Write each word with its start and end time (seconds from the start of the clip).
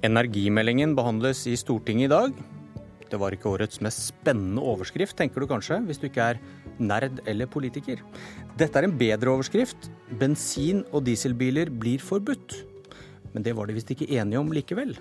Energimeldingen 0.00 0.94
behandles 0.96 1.42
i 1.44 1.52
Stortinget 1.60 2.06
i 2.06 2.12
dag. 2.12 2.36
Det 3.10 3.18
var 3.20 3.34
ikke 3.34 3.50
årets 3.50 3.82
mest 3.84 4.06
spennende 4.06 4.62
overskrift, 4.64 5.12
tenker 5.18 5.42
du 5.42 5.48
kanskje, 5.50 5.76
hvis 5.84 6.00
du 6.00 6.06
ikke 6.08 6.28
er 6.30 6.40
nerd 6.80 7.20
eller 7.28 7.50
politiker. 7.50 8.00
Dette 8.56 8.80
er 8.80 8.88
en 8.88 8.96
bedre 8.96 9.34
overskrift. 9.34 9.90
Bensin- 10.16 10.86
og 10.88 11.04
dieselbiler 11.04 11.68
blir 11.68 12.00
forbudt. 12.00 12.62
Men 13.34 13.44
det 13.44 13.52
var 13.58 13.68
de 13.68 13.76
visst 13.76 13.92
ikke 13.92 14.08
enige 14.08 14.40
om 14.40 14.54
likevel. 14.56 14.96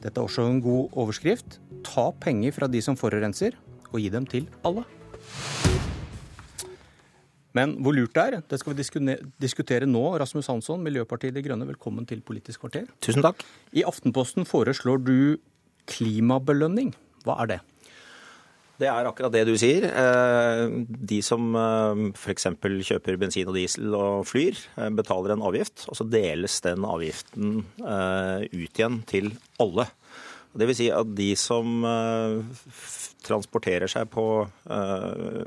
Dette 0.00 0.16
er 0.16 0.24
også 0.24 0.48
en 0.48 0.62
god 0.64 0.96
overskrift. 0.96 1.60
Ta 1.84 2.08
penger 2.16 2.56
fra 2.56 2.72
de 2.72 2.80
som 2.80 2.96
forurenser, 2.96 3.58
og 3.92 4.00
gi 4.00 4.08
dem 4.08 4.24
til 4.24 4.48
alle. 4.64 4.86
Men 7.56 7.74
hvor 7.84 7.96
lurt 7.96 8.14
det 8.16 8.22
er, 8.22 8.38
det 8.48 8.60
skal 8.60 8.74
vi 8.76 9.16
diskutere 9.42 9.88
nå. 9.88 10.04
Rasmus 10.20 10.48
Hansson, 10.48 10.82
Miljøpartiet 10.84 11.36
De 11.36 11.42
Grønne, 11.44 11.68
velkommen 11.68 12.08
til 12.08 12.22
Politisk 12.24 12.64
kvarter. 12.64 12.86
Tusen 13.04 13.24
takk. 13.24 13.44
I 13.76 13.84
Aftenposten 13.88 14.48
foreslår 14.48 15.02
du 15.04 15.18
klimabelønning. 15.90 16.94
Hva 17.26 17.36
er 17.44 17.54
det? 17.56 17.60
Det 18.82 18.88
er 18.90 19.06
akkurat 19.06 19.34
det 19.34 19.44
du 19.46 19.52
sier. 19.60 19.84
Eh, 19.86 20.62
de 21.12 21.20
som 21.22 21.52
eh, 21.54 22.00
f.eks. 22.16 22.48
kjøper 22.88 23.18
bensin 23.20 23.50
og 23.50 23.54
diesel 23.58 23.94
og 23.94 24.24
flyr, 24.26 24.58
eh, 24.80 24.90
betaler 24.96 25.36
en 25.36 25.44
avgift, 25.44 25.84
og 25.92 25.98
så 25.98 26.06
deles 26.08 26.56
den 26.64 26.86
avgiften 26.88 27.60
ut 27.62 28.80
igjen 28.80 29.02
til 29.06 29.30
alle. 29.62 29.86
Det 30.52 30.68
vil 30.68 30.76
si 30.76 30.88
at 30.92 31.08
de 31.16 31.30
som 31.38 31.84
transporterer 33.24 33.88
seg 33.88 34.10
på 34.12 34.24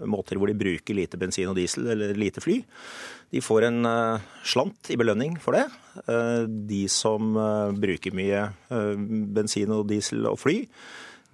måter 0.09 0.40
hvor 0.40 0.50
de 0.50 0.58
bruker 0.58 0.98
lite 0.98 1.20
bensin 1.22 1.52
og 1.52 1.59
diesel 1.59 1.91
eller 1.94 2.18
lite 2.18 2.41
fly, 2.41 2.58
de 3.30 3.41
får 3.43 3.68
en 3.68 3.90
slant 4.48 4.90
i 4.90 4.98
belønning 4.98 5.35
for 5.43 5.57
det. 5.57 5.65
De 6.48 6.84
som 6.90 7.35
bruker 7.77 8.18
mye 8.18 8.48
bensin 9.35 9.76
og 9.76 9.85
diesel 9.91 10.26
og 10.32 10.40
fly, 10.41 10.62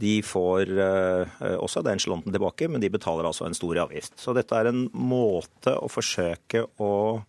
de 0.02 0.18
får 0.26 0.72
eh, 0.82 1.58
også 1.62 1.84
den 1.86 2.02
slanten 2.02 2.34
tilbake, 2.34 2.70
men 2.72 2.82
de 2.82 2.90
betaler 2.94 3.28
altså 3.28 3.48
en 3.48 3.58
stor 3.58 3.84
avgift. 3.84 4.18
Så 4.20 4.34
dette 4.38 4.58
er 4.58 4.72
en 4.72 4.88
måte 4.94 5.76
å 5.78 5.90
forsøke 5.92 6.66
å 6.82 6.94
eh, 7.20 7.28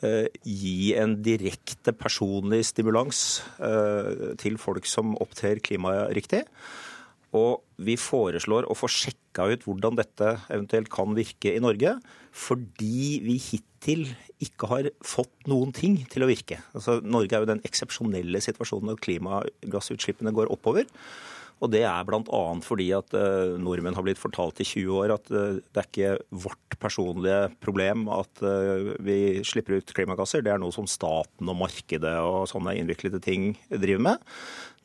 gi 0.00 0.92
en 0.96 1.18
direkte 1.24 1.92
personlig 1.96 2.62
stimulans 2.70 3.40
eh, 3.60 4.30
til 4.40 4.56
folk 4.60 4.88
som 4.88 5.16
opptrer 5.20 5.60
klimariktig. 5.64 6.44
Og 7.36 7.60
vi 7.78 7.94
foreslår 8.00 8.66
å 8.66 8.74
få 8.74 8.88
sjekka 8.90 9.46
ut 9.52 9.66
hvordan 9.66 9.98
dette 10.00 10.32
eventuelt 10.50 10.90
kan 10.90 11.14
virke 11.14 11.52
i 11.54 11.62
Norge, 11.62 11.94
fordi 12.34 13.20
vi 13.22 13.36
hittil 13.38 14.08
ikke 14.42 14.70
har 14.70 14.88
fått 15.06 15.46
noen 15.50 15.70
ting 15.76 15.98
til 16.10 16.24
å 16.24 16.30
virke. 16.30 16.58
Altså, 16.74 16.98
Norge 17.04 17.36
er 17.36 17.44
jo 17.44 17.52
den 17.52 17.62
eksepsjonelle 17.66 18.42
situasjonen 18.42 18.90
når 18.90 19.02
klimagassutslippene 19.06 20.34
går 20.34 20.50
oppover. 20.50 20.88
Og 21.60 21.68
det 21.72 21.82
er 21.84 22.06
bl.a. 22.08 22.42
fordi 22.64 22.88
at 22.96 23.12
uh, 23.16 23.56
nordmenn 23.60 23.96
har 23.96 24.04
blitt 24.06 24.20
fortalt 24.20 24.62
i 24.62 24.66
20 24.66 24.94
år 24.96 25.14
at 25.18 25.32
uh, 25.32 25.58
det 25.60 25.82
er 25.82 25.88
ikke 25.88 26.12
vårt 26.46 26.76
personlige 26.80 27.50
problem 27.60 28.06
at 28.16 28.40
uh, 28.44 28.94
vi 29.04 29.42
slipper 29.46 29.76
ut 29.80 29.92
klimagasser. 29.96 30.44
Det 30.44 30.54
er 30.54 30.62
noe 30.62 30.72
som 30.74 30.88
staten 30.88 31.52
og 31.52 31.58
markedet 31.60 32.14
og 32.24 32.48
sånne 32.50 32.78
innviklede 32.80 33.20
ting 33.24 33.52
driver 33.68 34.06
med. 34.08 34.30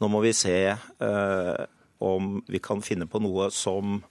Nå 0.04 0.12
må 0.12 0.20
vi 0.26 0.36
se 0.36 0.76
om 2.04 2.34
vi 2.52 2.60
kan 2.60 2.82
finne 2.84 3.08
på 3.08 3.22
noe 3.24 3.48
som 3.56 4.02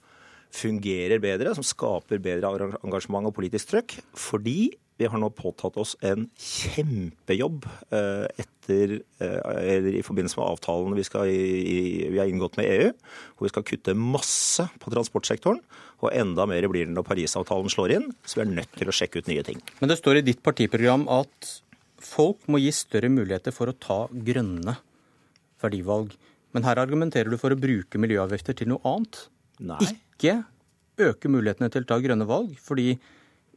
fungerer 0.55 1.21
bedre, 1.21 1.53
som 1.53 1.65
skaper 1.65 2.21
bedre 2.23 2.71
engasjement 2.81 3.29
og 3.29 3.35
politisk 3.37 3.69
trøkk. 3.69 3.99
Fordi 4.17 4.71
vi 4.97 5.07
har 5.11 5.19
nå 5.19 5.27
påtatt 5.35 5.75
oss 5.81 5.95
en 6.05 6.29
kjempejobb 6.39 7.65
eh, 7.91 8.27
etter, 8.39 8.93
eller 9.19 9.97
i 9.99 10.03
forbindelse 10.05 10.39
med 10.39 10.47
avtalen 10.47 10.95
vi, 10.95 11.03
i, 11.35 11.79
vi 12.13 12.21
har 12.21 12.31
inngått 12.31 12.55
med 12.57 12.69
EU, 12.69 12.93
hvor 13.35 13.47
vi 13.47 13.51
skal 13.51 13.65
kutte 13.67 13.97
masse 13.99 14.65
på 14.79 14.93
transportsektoren. 14.93 15.59
Og 16.03 16.09
enda 16.15 16.47
mer 16.49 16.67
blir 16.71 16.87
det 16.87 16.95
når 16.95 17.07
Parisavtalen 17.07 17.71
slår 17.71 17.95
inn, 17.97 18.09
så 18.23 18.39
vi 18.39 18.45
er 18.45 18.55
nødt 18.55 18.73
til 18.79 18.91
å 18.91 18.95
sjekke 18.95 19.19
ut 19.19 19.29
nye 19.31 19.43
ting. 19.47 19.61
Men 19.81 19.91
det 19.91 19.99
står 19.99 20.21
i 20.21 20.25
ditt 20.27 20.41
partiprogram 20.45 21.05
at 21.11 21.51
folk 22.05 22.47
må 22.51 22.61
gi 22.63 22.71
større 22.75 23.11
muligheter 23.11 23.55
for 23.55 23.71
å 23.71 23.77
ta 23.77 24.05
grønne 24.11 24.77
verdivalg. 25.63 26.15
Men 26.55 26.67
her 26.67 26.79
argumenterer 26.79 27.31
du 27.31 27.39
for 27.41 27.51
å 27.51 27.59
bruke 27.59 27.99
miljøavgifter 27.99 28.55
til 28.59 28.71
noe 28.71 28.83
annet. 28.87 29.25
Nei. 29.59 29.79
Ikke 29.83 30.39
øke 31.01 31.31
mulighetene 31.31 31.71
til 31.73 31.83
å 31.83 31.89
ta 31.89 31.99
grønne 32.03 32.27
valg. 32.29 32.55
fordi 32.63 32.95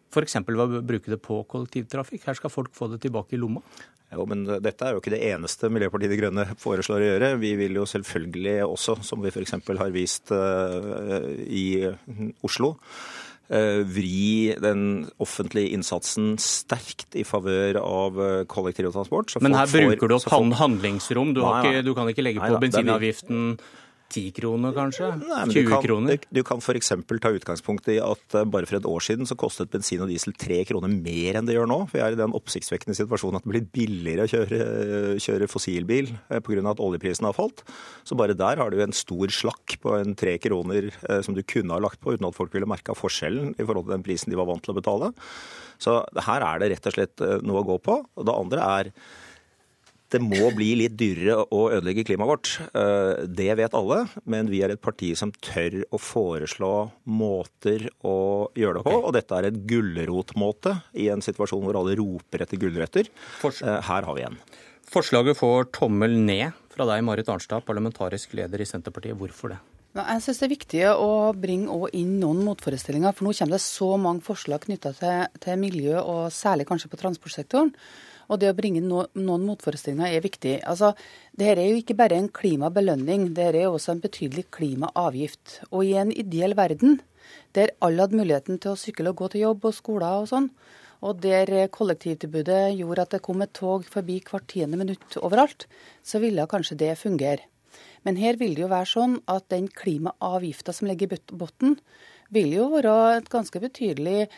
F.eks. 0.08 0.40
ved 0.48 0.80
å 0.80 0.82
bruke 0.84 1.12
det 1.12 1.20
på 1.22 1.42
kollektivtrafikk. 1.50 2.26
Her 2.28 2.38
skal 2.38 2.52
folk 2.52 2.74
få 2.76 2.90
det 2.92 3.02
tilbake 3.04 3.36
i 3.36 3.40
lomma. 3.40 3.62
Jo, 4.08 4.24
men 4.28 4.46
Dette 4.64 4.86
er 4.86 4.96
jo 4.96 5.02
ikke 5.02 5.12
det 5.12 5.20
eneste 5.28 5.68
Miljøpartiet 5.72 6.14
De 6.14 6.18
Grønne 6.20 6.44
foreslår 6.60 7.02
å 7.02 7.08
gjøre. 7.10 7.32
Vi 7.42 7.52
vil 7.60 7.76
jo 7.76 7.84
selvfølgelig 7.88 8.58
også, 8.64 8.98
som 9.04 9.20
vi 9.24 9.32
f.eks. 9.32 9.58
har 9.68 9.92
vist 9.92 10.32
uh, 10.32 11.26
i 11.44 11.84
Oslo, 12.46 12.70
uh, 13.52 13.82
vri 13.84 14.54
den 14.64 15.04
offentlige 15.20 15.74
innsatsen 15.76 16.38
sterkt 16.40 17.18
i 17.20 17.26
favør 17.28 17.82
av 17.82 18.22
uh, 18.22 18.30
kollektivtransport. 18.48 19.36
Men 19.44 19.58
her 19.60 19.68
bruker 19.76 20.08
du 20.08 20.16
opp 20.16 20.56
handlingsrom. 20.62 21.36
Du, 21.36 21.44
ikke, 21.44 21.84
du, 21.84 21.92
kan 21.98 22.08
ikke 22.08 22.24
legge 22.24 22.48
på 22.48 22.62
bensinavgiften 22.64 23.58
10 24.08 24.32
kroner, 24.38 24.72
kanskje? 24.72 25.08
Nei, 25.20 25.42
20 25.50 25.52
du 25.52 25.68
kan, 25.68 25.82
kroner? 25.84 26.20
Du, 26.32 26.40
kan 26.46 26.62
f.eks. 26.62 26.92
ta 27.20 27.32
utgangspunkt 27.34 27.90
i 27.92 27.98
at 28.00 28.36
eh, 28.38 28.46
bare 28.48 28.68
for 28.68 28.78
et 28.78 28.88
år 28.88 29.04
siden 29.04 29.28
så 29.28 29.36
kostet 29.38 29.68
bensin 29.72 30.00
og 30.04 30.08
diesel 30.08 30.32
3 30.32 30.62
kroner 30.70 30.92
mer 30.92 31.36
enn 31.36 31.48
det 31.48 31.58
gjør 31.58 31.68
nå. 31.68 31.78
Vi 31.92 32.00
er 32.00 32.16
i 32.16 32.20
den 32.20 32.32
oppsiktsvekkende 32.36 32.96
situasjonen 32.96 33.40
at 33.40 33.44
det 33.44 33.52
blir 33.52 33.68
billigere 33.74 34.24
å 34.24 34.32
kjøre, 34.32 34.60
kjøre 35.20 35.50
fossilbil 35.52 36.14
eh, 36.14 36.40
pga. 36.40 36.64
at 36.72 36.82
oljeprisen 36.84 37.28
har 37.28 37.36
falt. 37.36 37.64
Så 38.08 38.16
bare 38.18 38.38
der 38.38 38.62
har 38.62 38.72
du 38.72 38.80
en 38.80 38.96
stor 38.96 39.28
slakk 39.34 39.76
på 39.84 39.98
en 40.00 40.16
3 40.16 40.38
kroner 40.48 40.88
eh, 40.88 41.20
som 41.26 41.36
du 41.36 41.44
kunne 41.44 41.76
ha 41.76 41.84
lagt 41.84 42.00
på 42.00 42.16
uten 42.16 42.30
at 42.30 42.38
folk 42.38 42.56
ville 42.56 42.70
merka 42.70 42.96
forskjellen 42.96 43.58
i 43.58 43.64
forhold 43.64 43.90
til 43.90 43.98
den 43.98 44.08
prisen 44.08 44.32
de 44.32 44.40
var 44.40 44.48
vant 44.48 44.64
til 44.64 44.72
å 44.72 44.80
betale. 44.80 45.12
Så 45.78 46.00
her 46.24 46.42
er 46.42 46.62
det 46.62 46.72
rett 46.72 46.88
og 46.90 46.96
slett 46.96 47.22
noe 47.46 47.60
å 47.60 47.66
gå 47.68 47.76
på. 47.84 48.00
Og 48.18 48.24
det 48.26 48.34
andre 48.34 48.64
er 48.80 48.88
det 50.12 50.20
må 50.24 50.48
bli 50.56 50.70
litt 50.80 50.94
dyrere 50.96 51.42
å 51.52 51.60
ødelegge 51.76 52.06
klimaet 52.08 52.30
vårt. 52.30 52.52
Eh, 52.72 53.24
det 53.28 53.50
vet 53.60 53.76
alle, 53.76 54.00
men 54.24 54.48
vi 54.48 54.62
er 54.64 54.72
et 54.72 54.82
parti 54.82 55.10
som 55.18 55.32
tør 55.44 55.82
å 55.92 56.00
foreslå 56.00 56.72
måter 57.04 57.90
å 58.00 58.48
gjøre 58.56 58.80
det 58.80 58.86
på. 58.88 58.96
Og 59.02 59.12
dette 59.16 59.36
er 59.36 59.50
en 59.50 59.60
gulrotmåte 59.68 60.78
i 60.96 61.10
en 61.12 61.24
situasjon 61.24 61.64
hvor 61.66 61.80
alle 61.80 61.98
roper 62.00 62.46
etter 62.46 62.60
gulrøtter. 62.60 63.12
Eh, 63.44 63.80
her 63.90 64.08
har 64.08 64.16
vi 64.16 64.24
en. 64.30 64.40
Forslaget 64.88 65.36
får 65.36 65.68
tommel 65.76 66.16
ned 66.24 66.56
fra 66.72 66.88
deg, 66.88 67.04
Marit 67.04 67.28
Arnstad, 67.28 67.66
parlamentarisk 67.68 68.32
leder 68.38 68.64
i 68.64 68.68
Senterpartiet. 68.68 69.18
Hvorfor 69.18 69.52
det? 69.52 69.60
Jeg 69.98 70.22
synes 70.22 70.38
det 70.38 70.46
er 70.46 70.52
viktig 70.52 70.82
å 70.94 71.12
bringe 71.36 71.88
inn 71.96 72.18
noen 72.22 72.44
motforestillinger. 72.46 73.12
For 73.16 73.26
nå 73.26 73.32
kommer 73.34 73.56
det 73.56 73.64
så 73.64 73.88
mange 74.00 74.24
forslag 74.24 74.64
knytta 74.64 74.92
til, 74.96 75.40
til 75.42 75.60
miljø, 75.60 75.96
og 76.00 76.28
særlig 76.32 76.68
kanskje 76.68 76.92
på 76.92 77.00
transportsektoren. 77.00 77.74
Og 78.28 78.40
det 78.40 78.50
å 78.52 78.56
bringe 78.56 78.82
no, 78.84 79.06
noen 79.16 79.46
motforestillinger 79.48 80.14
er 80.14 80.24
viktig. 80.24 80.54
Altså, 80.68 80.92
Dette 81.32 81.62
er 81.62 81.70
jo 81.72 81.80
ikke 81.80 81.96
bare 81.98 82.18
en 82.20 82.28
klimabelønning, 82.28 83.30
det 83.36 83.50
er 83.50 83.62
jo 83.64 83.76
også 83.76 83.94
en 83.94 84.02
betydelig 84.04 84.48
klimaavgift. 84.54 85.62
Og 85.72 85.86
i 85.88 85.94
en 86.00 86.12
ideell 86.12 86.56
verden, 86.58 87.00
der 87.56 87.72
alle 87.84 88.04
hadde 88.04 88.18
muligheten 88.20 88.60
til 88.60 88.74
å 88.74 88.80
sykle 88.80 89.12
og 89.12 89.22
gå 89.22 89.30
til 89.32 89.46
jobb 89.46 89.68
og 89.68 89.76
skoler 89.76 90.22
og 90.22 90.28
sånn, 90.30 90.50
og 91.04 91.20
der 91.22 91.70
kollektivtilbudet 91.70 92.74
gjorde 92.74 93.04
at 93.04 93.14
det 93.14 93.22
kom 93.22 93.44
et 93.44 93.54
tog 93.54 93.86
forbi 93.86 94.18
hvert 94.26 94.48
tiende 94.50 94.80
minutt 94.80 95.16
overalt, 95.22 95.68
så 96.02 96.18
ville 96.22 96.48
kanskje 96.50 96.78
det 96.80 96.96
fungere. 96.98 97.46
Men 98.06 98.18
her 98.18 98.38
vil 98.40 98.54
det 98.56 98.64
jo 98.64 98.70
være 98.70 98.90
sånn 98.90 99.16
at 99.30 99.46
den 99.52 99.68
klimaavgifta 99.70 100.74
som 100.74 100.88
ligger 100.90 101.14
i 101.14 101.20
bunnen, 101.30 101.78
vil 102.34 102.52
jo 102.52 102.68
være 102.74 102.94
et 103.18 103.28
ganske 103.32 103.60
betydelig 103.62 104.28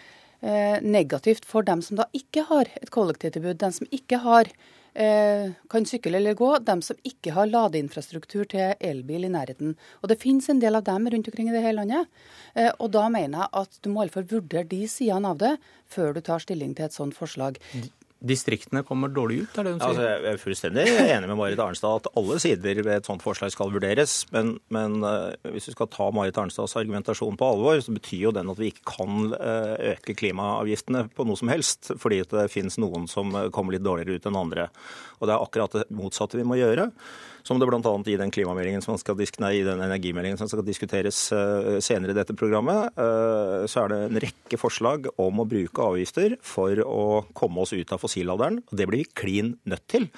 negativt 0.41 1.45
for 1.45 1.63
dem 1.63 1.83
som 1.85 1.99
da 1.99 2.07
ikke 2.17 2.47
har 2.49 2.69
et 2.81 2.91
kollektivtilbud, 2.91 3.59
dem 3.61 3.73
som 3.77 3.89
ikke 3.93 4.23
har, 4.25 4.49
eh, 4.95 5.53
kan 5.69 5.85
sykle 5.85 6.17
eller 6.17 6.35
gå, 6.35 6.65
dem 6.65 6.83
som 6.83 6.97
ikke 7.05 7.33
har 7.37 7.47
ladeinfrastruktur 7.47 8.49
til 8.49 8.75
elbil 8.81 9.25
i 9.25 9.29
nærheten. 9.29 9.77
Og 10.03 10.09
Det 10.09 10.19
finnes 10.19 10.49
en 10.49 10.61
del 10.61 10.77
av 10.77 10.85
dem 10.85 11.07
rundt 11.07 11.29
omkring 11.29 11.49
i 11.49 11.53
det 11.53 11.63
hele 11.63 11.85
landet. 11.85 12.07
Eh, 12.55 12.73
og 12.81 12.91
Da 12.91 13.09
mener 13.09 13.39
jeg 13.39 13.49
at 13.53 13.79
du 13.83 13.91
må 13.91 14.03
iallfall 14.03 14.25
vurdere 14.25 14.69
de 14.69 14.87
sidene 14.87 15.27
av 15.27 15.39
det 15.39 15.59
før 15.89 16.15
du 16.15 16.21
tar 16.21 16.39
stilling 16.39 16.75
til 16.75 16.85
et 16.87 16.93
sånt 16.93 17.15
forslag 17.15 17.59
distriktene 18.21 18.83
kommer 18.87 19.09
dårlig 19.13 19.45
ut? 19.45 19.59
er 19.59 19.67
det 19.67 19.73
hun 19.75 19.81
sier? 19.81 19.89
Altså, 19.89 20.07
jeg 20.07 20.35
er 20.35 20.41
fullstendig 20.43 20.85
enig 21.01 21.31
med 21.31 21.39
Marit 21.41 21.63
Arnstad 21.65 22.03
at 22.03 22.11
alle 22.21 22.37
sider 22.43 22.83
ved 22.83 22.93
et 22.99 23.09
sånt 23.09 23.25
forslag 23.25 23.53
skal 23.55 23.73
vurderes. 23.73 24.19
Men, 24.35 24.55
men 24.73 24.99
uh, 25.05 25.33
hvis 25.55 25.71
vi 25.71 25.77
skal 25.77 25.91
ta 25.93 26.11
Marit 26.15 26.39
Arnstads 26.41 26.77
argumentasjon 26.81 27.39
på 27.41 27.51
alvor, 27.55 27.81
så 27.85 27.95
betyr 27.97 28.27
jo 28.27 28.35
den 28.37 28.53
at 28.53 28.61
vi 28.61 28.71
ikke 28.75 28.87
kan 28.93 29.33
uh, 29.33 29.75
øke 29.95 30.17
klimaavgiftene 30.21 31.07
på 31.17 31.27
noe 31.29 31.41
som 31.41 31.53
helst, 31.53 31.95
fordi 32.01 32.23
det 32.31 32.51
finnes 32.53 32.77
noen 32.83 33.09
som 33.11 33.33
kommer 33.55 33.77
litt 33.77 33.87
dårligere 33.87 34.21
ut 34.21 34.29
enn 34.29 34.41
andre. 34.45 34.71
Og 35.21 35.29
det 35.29 35.37
er 35.37 35.43
akkurat 35.45 35.81
det 35.81 35.89
motsatte 35.95 36.41
vi 36.41 36.47
må 36.49 36.61
gjøre. 36.61 36.91
Som 37.43 37.61
det 37.61 37.67
bl.a. 37.69 37.93
i 38.07 38.17
den 38.21 38.31
klimameldingen 38.31 38.83
som 38.85 38.99
skal, 39.01 39.19
nei, 39.41 39.53
i 39.61 39.65
den 39.65 39.81
energimeldingen 39.81 40.39
som 40.41 40.49
skal 40.51 40.65
diskuteres 40.67 41.23
eh, 41.33 41.79
senere 41.85 42.13
i 42.13 42.19
dette 42.19 42.37
programmet, 42.37 42.93
eh, 43.01 43.65
så 43.71 43.85
er 43.85 43.93
det 43.93 44.01
en 44.05 44.21
rekke 44.27 44.61
forslag 44.61 45.09
om 45.21 45.41
å 45.41 45.49
bruke 45.49 45.87
avgifter 45.87 46.37
for 46.45 46.83
å 46.85 47.25
komme 47.37 47.65
oss 47.65 47.73
ut 47.73 47.95
av 47.97 48.03
fossilalderen. 48.11 48.61
Og 48.67 48.79
det 48.79 48.89
blir 48.91 49.05
vi 49.05 49.13
klin 49.15 49.55
nødt 49.71 49.87
til. 49.89 50.11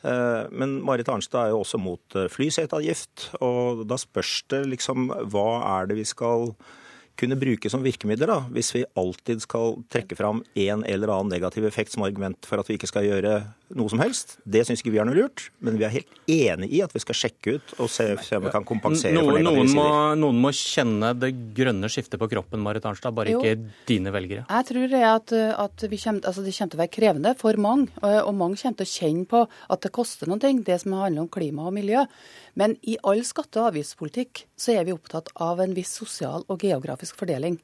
Men 0.00 0.78
Marit 0.86 1.10
Arnstad 1.12 1.42
er 1.42 1.50
jo 1.52 1.60
også 1.60 1.76
mot 1.82 2.14
flyseteavgift, 2.32 3.34
og 3.44 3.82
da 3.84 3.98
spørs 4.00 4.38
det 4.48 4.62
liksom 4.70 5.10
hva 5.28 5.48
er 5.74 5.90
det 5.90 5.98
vi 5.98 6.06
skal 6.08 6.54
kunne 7.20 7.38
bruke 7.40 7.70
som 7.72 7.84
virkemidler, 7.84 8.30
da, 8.30 8.38
hvis 8.54 8.72
vi 8.74 8.84
alltid 8.98 9.44
skal 9.44 9.78
trekke 9.92 10.16
fram 10.18 10.42
en 10.58 10.84
eller 10.88 11.12
annen 11.14 11.32
negativ 11.34 11.66
effekt 11.68 11.94
som 11.94 12.06
argument 12.06 12.48
for 12.48 12.62
at 12.62 12.70
vi 12.70 12.78
ikke 12.78 12.90
skal 12.90 13.06
gjøre 13.06 13.34
noe 13.78 13.92
som 13.92 14.00
helst. 14.02 14.38
Det 14.42 14.64
syns 14.66 14.80
ikke 14.82 14.94
vi 14.96 14.98
er 15.02 15.06
noe 15.06 15.14
lurt, 15.14 15.44
men 15.62 15.76
vi 15.78 15.86
er 15.86 15.92
helt 15.94 16.16
enig 16.30 16.70
i 16.74 16.80
at 16.82 16.94
vi 16.96 17.02
skal 17.04 17.18
sjekke 17.18 17.58
ut 17.58 17.74
og 17.78 17.90
se, 17.92 18.08
se 18.26 18.38
om 18.40 18.48
vi 18.48 18.54
kan 18.54 18.66
kompensere 18.66 19.14
noen, 19.14 19.28
for 19.28 19.38
negative 19.38 19.60
noen 19.60 19.76
må, 19.76 19.84
sider. 19.86 20.18
Noen 20.24 20.40
må 20.42 20.52
kjenne 20.56 21.12
det 21.20 21.30
grønne 21.56 21.92
skiftet 21.92 22.18
på 22.20 22.30
kroppen, 22.32 22.64
Marit 22.64 22.88
Arnstad, 22.88 23.14
bare 23.14 23.36
Jo. 23.36 23.42
ikke 23.44 23.70
dine 23.86 24.10
velgere. 24.14 24.46
Jeg 24.48 24.68
tror 24.72 24.88
det 24.90 25.04
at, 25.06 25.36
at 25.66 25.86
vi 25.86 26.00
kommer, 26.02 26.26
altså 26.26 26.42
det 26.46 26.56
kommer 26.56 26.74
til 26.74 26.80
å 26.80 26.82
være 26.82 26.94
krevende 26.98 27.36
for 27.38 27.60
mange, 27.60 27.88
og 28.00 28.30
og 28.30 28.36
mange 28.38 28.58
kommer 28.60 28.78
til 28.80 28.86
å 28.88 28.94
kjenne 28.94 29.26
på 29.30 29.40
at 29.74 29.82
det 29.84 29.92
koster 29.94 30.30
noen 30.30 30.42
ting, 30.42 30.62
det 30.66 30.80
som 30.82 30.94
handler 30.98 31.24
om 31.24 31.32
klima 31.32 31.66
og 31.68 31.74
miljø. 31.76 32.04
Men 32.58 32.76
i 32.82 32.96
all 33.06 33.22
skatte- 33.26 33.60
og 33.62 33.70
avgiftspolitikk 33.70 34.44
så 34.58 34.74
er 34.74 34.84
vi 34.86 34.94
opptatt 34.94 35.30
av 35.40 35.60
en 35.62 35.74
viss 35.74 35.92
sosial 36.00 36.44
og 36.50 36.62
geografisk 36.66 37.09
fordeling. 37.18 37.58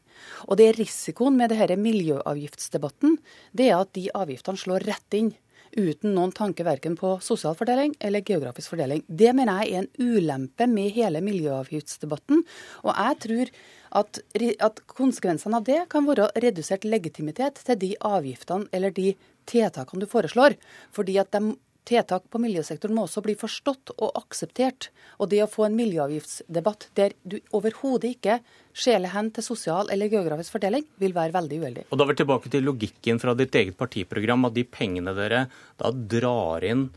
Og 0.48 0.58
det 0.58 0.70
er 0.70 0.78
risikoen 0.78 1.36
med 1.38 1.52
denne 1.52 1.78
miljøavgiftsdebatten, 1.80 3.18
det 3.56 3.70
er 3.70 3.80
at 3.80 3.92
de 3.96 4.08
avgiftene 4.16 4.60
slår 4.60 4.86
rett 4.88 5.18
inn. 5.18 5.34
Uten 5.76 6.14
noen 6.16 6.30
tanke 6.32 6.64
verken 6.64 6.94
på 6.96 7.16
sosial 7.20 7.56
fordeling 7.58 7.92
eller 8.00 8.24
geografisk 8.24 8.72
fordeling. 8.72 9.02
Det 9.08 9.34
mener 9.36 9.60
jeg 9.60 9.74
er 9.74 9.82
en 9.82 10.14
ulempe 10.16 10.68
med 10.70 10.94
hele 10.94 11.20
miljøavgiftsdebatten. 11.26 12.44
Og 12.86 12.92
jeg 12.94 13.18
tror 13.26 13.52
at, 14.00 14.20
at 14.64 14.80
konsekvensene 14.88 15.60
av 15.60 15.66
det 15.66 15.82
kan 15.92 16.06
være 16.08 16.30
redusert 16.40 16.86
legitimitet 16.88 17.60
til 17.66 17.80
de 17.82 17.92
avgiftene 18.00 18.70
eller 18.72 18.94
de 18.94 19.12
tiltakene 19.46 20.06
du 20.06 20.08
foreslår. 20.08 20.56
Fordi 20.96 21.18
at 21.20 21.34
de 21.36 21.56
tiltak 21.86 22.26
på 22.32 22.40
miljøsektoren 22.42 22.96
må 22.96 23.06
også 23.06 23.22
bli 23.24 23.36
forstått 23.38 23.94
og 23.96 24.18
akseptert. 24.18 24.90
Og 25.22 25.30
det 25.32 25.42
å 25.44 25.50
få 25.50 25.66
en 25.66 25.76
miljøavgiftsdebatt 25.78 26.88
der 26.98 27.14
du 27.22 27.38
overhodet 27.56 28.16
ikke 28.16 28.40
skjeler 28.76 29.14
hen 29.14 29.30
til 29.34 29.46
sosial 29.46 29.90
eller 29.92 30.10
geografisk 30.12 30.56
fordeling, 30.58 30.84
vil 31.00 31.14
være 31.16 31.34
veldig 31.36 31.60
uheldig. 31.62 31.86
Og 31.88 31.98
da 31.98 32.04
er 32.04 32.12
vi 32.12 32.18
tilbake 32.20 32.52
til 32.52 32.66
logikken 32.66 33.22
fra 33.22 33.36
ditt 33.38 33.56
eget 33.56 33.78
partiprogram, 33.78 34.48
at 34.48 34.56
de 34.58 34.66
pengene 34.68 35.16
dere 35.16 35.46
da 35.80 35.94
drar 35.94 36.66
inn 36.66 36.88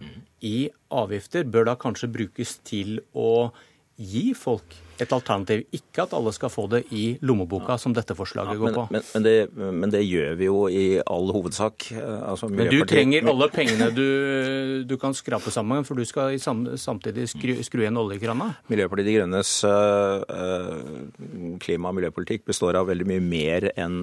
i 0.44 0.68
avgifter, 0.90 1.48
bør 1.48 1.72
da 1.72 1.80
kanskje 1.80 2.12
brukes 2.12 2.58
til 2.68 3.00
å 3.16 3.50
gi 3.96 4.32
folk 4.38 4.76
et 5.00 5.14
alternativ. 5.16 5.64
Ikke 5.76 6.04
at 6.06 6.14
alle 6.18 6.34
skal 6.36 6.52
få 6.52 6.66
det 6.72 6.84
i 6.96 7.18
lommeboka, 7.26 7.78
som 7.82 7.94
dette 7.96 8.16
forslaget 8.18 8.60
går 8.60 8.72
Men, 8.72 8.76
på. 8.76 8.86
men, 8.92 9.06
men, 9.14 9.24
det, 9.24 9.36
men 9.56 9.94
det 9.94 10.04
gjør 10.04 10.36
vi 10.40 10.50
jo 10.50 10.64
i 10.68 10.86
all 11.06 11.32
hovedsak. 11.36 11.90
Altså, 11.96 12.50
Men 12.52 12.72
du 12.72 12.84
trenger 12.90 13.28
alle 13.30 13.50
pengene 13.54 13.90
du, 13.96 14.84
du 14.90 14.96
kan 15.02 15.16
skrape 15.18 15.52
sammen, 15.54 15.86
for 15.88 16.00
du 16.00 16.06
skal 16.08 16.36
i 16.36 16.42
sam, 16.42 16.66
samtidig 16.78 17.30
skru, 17.32 17.56
skru 17.66 17.84
igjen 17.86 18.00
oljekrana. 18.00 18.52
Miljøpartiet 18.72 19.10
De 19.10 19.16
Grønnes 19.20 19.54
øh, 19.68 20.24
øh, 20.30 21.58
klima- 21.64 21.92
og 21.94 21.98
miljøpolitikk 22.00 22.46
består 22.50 22.80
av 22.80 22.90
veldig 22.90 23.08
mye 23.10 23.24
mer 23.24 23.70
enn 23.80 24.02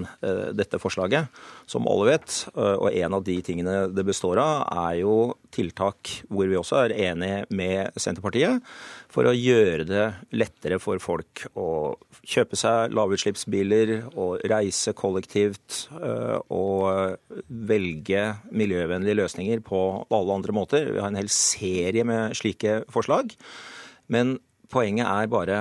dette 0.56 0.78
forslaget, 0.81 1.28
som 1.70 1.87
alle 1.90 2.14
vet. 2.14 2.34
Og 2.56 2.88
en 2.90 3.14
av 3.16 3.25
de 3.26 3.37
tingene 3.44 3.87
det 3.93 4.04
består 4.06 4.40
av, 4.43 4.66
er 4.87 5.00
jo 5.02 5.16
tiltak 5.54 6.12
hvor 6.28 6.48
vi 6.48 6.58
også 6.58 6.84
er 6.84 6.94
enige 7.10 7.44
med 7.56 7.96
Senterpartiet, 8.00 8.62
for 9.12 9.28
å 9.28 9.34
gjøre 9.34 9.87
det 9.88 10.06
lettere 10.37 10.78
for 10.82 10.86
folk 11.03 11.44
å 11.59 11.69
kjøpe 12.27 12.59
seg 12.59 12.94
lavutslippsbiler 12.97 13.93
og 14.15 14.44
reise 14.49 14.94
kollektivt 14.97 15.87
øh, 15.99 16.38
og 16.55 17.43
velge 17.49 18.23
miljøvennlige 18.50 19.19
løsninger 19.21 19.65
på 19.67 19.83
alle 20.06 20.38
andre 20.38 20.55
måter. 20.56 20.93
Vi 20.93 21.03
har 21.03 21.11
en 21.11 21.19
hel 21.19 21.33
serie 21.33 22.06
med 22.06 22.37
slike 22.38 22.85
forslag. 22.94 23.35
Men 24.12 24.38
poenget 24.73 25.11
er 25.11 25.33
bare 25.33 25.61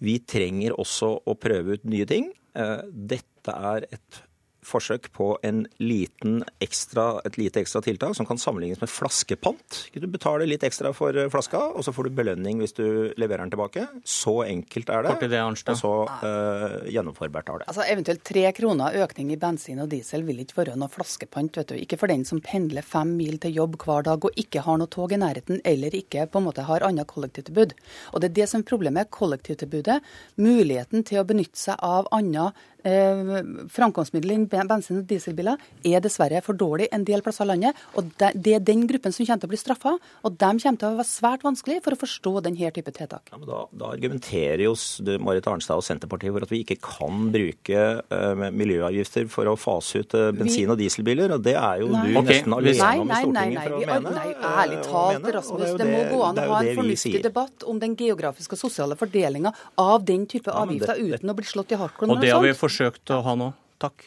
vi 0.00 0.16
trenger 0.24 0.74
også 0.80 1.12
å 1.28 1.36
prøve 1.38 1.76
ut 1.76 1.86
nye 1.88 2.08
ting. 2.08 2.30
Eh, 2.56 2.80
Dette 2.90 3.54
er 3.54 3.86
et 3.92 4.22
forsøk 4.70 5.10
på 5.16 5.32
en 5.46 5.64
liten 5.82 6.40
ekstra, 6.62 7.20
et 7.26 7.38
lite 7.40 7.62
ekstra 7.62 7.82
tiltak 7.84 8.14
som 8.16 8.28
kan 8.28 8.38
sammenlignes 8.40 8.80
med 8.82 8.90
flaskepant. 8.90 9.80
Du 9.94 10.06
betaler 10.10 10.48
litt 10.48 10.64
ekstra 10.66 10.92
for 10.96 11.16
eh, 11.16 11.28
flaska, 11.32 11.60
og 11.74 11.84
så 11.86 11.94
får 11.94 12.08
du 12.08 12.18
belønning 12.20 12.62
hvis 12.62 12.76
du 12.78 12.86
leverer 13.20 13.44
den 13.44 13.54
tilbake. 13.54 13.86
Så 14.04 14.40
enkelt 14.46 14.92
er 14.92 15.06
det. 15.06 15.14
Kort 15.14 15.26
i 15.26 15.30
det, 15.32 15.40
Arnstad. 15.42 15.76
Og 15.76 15.80
så 15.80 15.92
uh, 16.24 16.88
gjennomførbart 16.90 17.50
er 17.52 17.62
det. 17.62 17.68
Altså 17.72 17.86
Eventuelt 17.90 18.24
tre 18.26 18.44
kroner 18.56 18.98
økning 19.04 19.32
i 19.34 19.38
bensin 19.40 19.82
og 19.82 19.90
diesel 19.92 20.24
vil 20.28 20.42
ikke 20.44 20.60
være 20.62 20.78
noe 20.80 20.92
flaskepant. 20.92 21.60
vet 21.60 21.72
du. 21.72 21.76
Ikke 21.80 21.98
for 22.00 22.12
den 22.12 22.24
som 22.28 22.42
pendler 22.44 22.86
fem 22.86 23.14
mil 23.18 23.38
til 23.42 23.56
jobb 23.60 23.78
hver 23.82 24.06
dag 24.06 24.24
og 24.26 24.40
ikke 24.40 24.64
har 24.66 24.80
noe 24.80 24.90
tog 24.90 25.12
i 25.12 25.20
nærheten, 25.20 25.60
eller 25.64 25.94
ikke 25.96 26.26
på 26.30 26.40
en 26.40 26.48
måte 26.48 26.66
har 26.68 26.86
annet 26.86 27.08
kollektivtilbud. 27.10 27.74
Og 28.14 28.20
Det 28.20 28.30
er 28.30 28.38
det 28.40 28.48
som 28.50 28.62
er 28.62 28.70
problemet. 28.70 29.10
Kollektivtilbudet, 29.10 30.00
muligheten 30.40 31.04
til 31.06 31.22
å 31.22 31.26
benytte 31.28 31.58
seg 31.58 31.80
av 31.84 32.08
annet 32.14 32.56
eh, 32.84 33.42
framkomstmiddel 33.72 34.30
enn 34.36 34.46
bensin- 34.68 34.98
og 35.00 35.06
dieselbiler, 35.10 35.58
er 35.84 36.00
dessverre 36.00 36.42
for 36.42 36.54
dårlig 36.54 36.88
en 36.92 37.04
del 37.04 37.22
plasser 37.22 37.44
i 37.44 37.48
landet. 37.52 37.74
og 37.96 38.10
Det, 38.18 38.54
er 38.54 38.60
den 38.60 38.86
gruppen 38.86 39.12
som 39.12 39.24
kommer 39.26 39.40
til 39.40 39.48
å 39.48 39.52
bli 39.54 39.60
straffa, 39.60 39.98
og 40.24 40.38
de 40.38 40.50
kommer 40.58 40.78
til 40.78 40.88
å 40.88 40.96
være 41.00 41.08
svært 41.10 41.42
vanskelig 41.42 41.82
for 41.82 41.92
å 41.92 42.00
forstå 42.00 42.42
denne 42.42 42.70
type 42.72 42.92
tiltak. 42.92 43.30
Ja, 43.32 43.38
men 43.38 43.48
da, 43.48 43.64
da 43.72 43.90
argumenterer 43.94 44.64
jo 44.64 44.74
Marit 45.20 45.46
Arnstad 45.46 45.76
og 45.80 45.84
Senterpartiet 45.86 46.32
for 46.32 46.42
at 46.46 46.50
vi 46.52 46.62
ikke 46.64 46.78
kan 46.80 47.30
bruke 47.32 47.80
eh, 48.02 48.50
miljøavgifter 48.50 49.28
for 49.32 49.48
å 49.50 49.56
fase 49.58 50.02
ut 50.04 50.14
eh, 50.14 50.30
bensin- 50.36 50.70
og 50.70 50.78
dieselbiler. 50.80 51.32
og 51.36 51.42
Det 51.44 51.54
er 51.56 51.80
jo 51.82 51.88
Nei. 51.92 52.06
du 52.12 52.18
okay. 52.18 52.40
nesten 52.40 52.56
alene 52.56 52.90
om 53.00 53.10
i 53.10 53.10
nei, 53.10 53.10
nei. 53.10 53.20
Stortinget 53.20 53.54
nei, 53.54 53.64
for 53.64 53.74
å 53.76 53.80
vi, 53.80 53.86
mene. 53.90 54.14
nei 54.16 54.28
eh, 54.30 54.60
ærlig 54.64 54.80
talt, 54.86 55.30
Rasmus. 55.38 55.66
det 55.70 55.78
Det, 55.80 55.88
må 55.90 56.00
gå 56.16 56.22
an 56.28 56.34
å 56.36 56.42
er 56.44 56.48
ha 56.54 56.60
en 56.62 56.76
fornuftig 56.80 57.22
debatt 57.22 57.66
om 57.70 57.78
den 57.82 57.96
geografiske 57.96 58.56
og 58.58 58.62
sosiale 58.64 58.96
fordelinga 59.00 59.52
av 59.78 60.04
den 60.04 60.26
type 60.26 60.50
Ja, 60.50 60.64
men 60.64 60.78
det- 60.78 60.88
avgifter 60.88 60.94
det- 60.96 61.20
uten 61.20 61.30
å 61.30 61.36
bli 61.36 61.44
slått 61.44 61.72
i 61.72 61.76
hartkorn. 61.80 62.10
Og 62.10 62.20
det 62.20 62.30
har 62.30 62.42
vi 62.42 62.52
forsøkt 62.70 63.10
å 63.10 63.20
ha 63.26 63.36
nå. 63.38 63.50
Takk. 63.82 64.06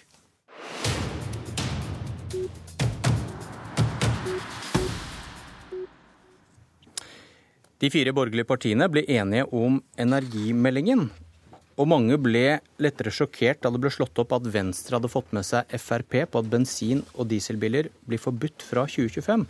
De 7.83 7.89
fire 7.92 8.13
borgerlige 8.15 8.48
partiene 8.48 8.88
ble 8.88 9.04
enige 9.12 9.50
om 9.51 9.81
energimeldingen. 10.00 11.10
Og 11.74 11.89
mange 11.89 12.15
ble 12.21 12.60
lettere 12.80 13.12
sjokkert 13.12 13.63
da 13.63 13.71
det 13.74 13.81
ble 13.81 13.89
slått 13.92 14.19
opp 14.21 14.36
at 14.38 14.45
Venstre 14.54 14.96
hadde 14.96 15.10
fått 15.12 15.34
med 15.36 15.43
seg 15.43 15.74
Frp 15.82 16.20
på 16.32 16.43
at 16.43 16.51
bensin- 16.51 17.01
og 17.17 17.27
dieselbiler 17.32 17.89
blir 18.08 18.22
forbudt 18.22 18.63
fra 18.63 18.86
2025. 18.86 19.48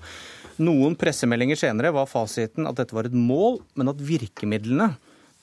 Noen 0.64 0.96
pressemeldinger 0.98 1.60
senere 1.60 1.92
var 1.94 2.08
fasiten 2.10 2.66
at 2.70 2.80
dette 2.80 2.96
var 2.96 3.10
et 3.10 3.18
mål, 3.18 3.60
men 3.76 3.92
at 3.92 4.02
virkemidlene, 4.02 4.94